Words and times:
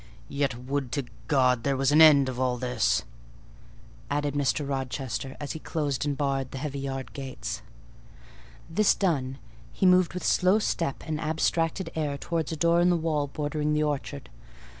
"Yet 0.29 0.55
would 0.55 0.91
to 0.93 1.05
God 1.27 1.61
there 1.61 1.77
was 1.77 1.91
an 1.91 2.01
end 2.01 2.27
of 2.27 2.39
all 2.39 2.57
this!" 2.57 3.03
added 4.09 4.33
Mr. 4.33 4.67
Rochester, 4.67 5.37
as 5.39 5.51
he 5.51 5.59
closed 5.59 6.07
and 6.07 6.17
barred 6.17 6.49
the 6.49 6.57
heavy 6.57 6.79
yard 6.79 7.13
gates. 7.13 7.61
This 8.67 8.95
done, 8.95 9.37
he 9.71 9.85
moved 9.85 10.15
with 10.15 10.23
slow 10.23 10.57
step 10.57 11.03
and 11.05 11.21
abstracted 11.21 11.91
air 11.93 12.17
towards 12.17 12.51
a 12.51 12.55
door 12.57 12.81
in 12.81 12.89
the 12.89 12.97
wall 12.97 13.27
bordering 13.27 13.73
the 13.73 13.83
orchard. 13.83 14.31